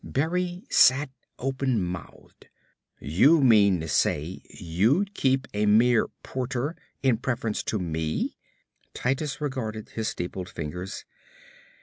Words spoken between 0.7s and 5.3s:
sat openmouthed. "You mean to say you'd